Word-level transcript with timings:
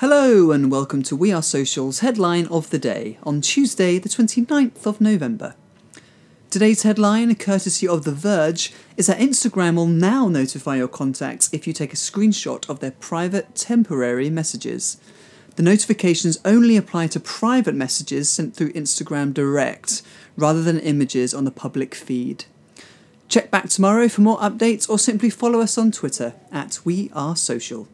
Hello 0.00 0.50
and 0.50 0.72
welcome 0.72 1.02
to 1.02 1.14
We 1.14 1.30
Are 1.30 1.42
Social's 1.42 1.98
headline 1.98 2.46
of 2.46 2.70
the 2.70 2.78
day 2.78 3.18
on 3.22 3.42
Tuesday, 3.42 3.98
the 3.98 4.08
29th 4.08 4.86
of 4.86 4.98
November. 4.98 5.54
Today's 6.48 6.84
headline, 6.84 7.34
courtesy 7.34 7.86
of 7.86 8.04
The 8.04 8.12
Verge, 8.12 8.72
is 8.96 9.08
that 9.08 9.18
Instagram 9.18 9.76
will 9.76 9.84
now 9.84 10.28
notify 10.28 10.76
your 10.76 10.88
contacts 10.88 11.52
if 11.52 11.66
you 11.66 11.74
take 11.74 11.92
a 11.92 11.96
screenshot 11.96 12.66
of 12.70 12.80
their 12.80 12.92
private 12.92 13.54
temporary 13.54 14.30
messages. 14.30 14.96
The 15.56 15.62
notifications 15.62 16.40
only 16.46 16.78
apply 16.78 17.08
to 17.08 17.20
private 17.20 17.74
messages 17.74 18.30
sent 18.30 18.56
through 18.56 18.72
Instagram 18.72 19.34
Direct, 19.34 20.00
rather 20.34 20.62
than 20.62 20.78
images 20.80 21.34
on 21.34 21.44
the 21.44 21.50
public 21.50 21.94
feed. 21.94 22.46
Check 23.28 23.50
back 23.50 23.68
tomorrow 23.68 24.08
for 24.08 24.22
more 24.22 24.38
updates 24.38 24.88
or 24.88 24.98
simply 24.98 25.28
follow 25.28 25.60
us 25.60 25.76
on 25.76 25.92
Twitter 25.92 26.32
at 26.50 26.78
We 26.86 27.10
Are 27.12 27.36
Social. 27.36 27.86